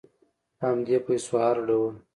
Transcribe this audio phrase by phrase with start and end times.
[0.57, 1.93] په همدې پیسو هر ډول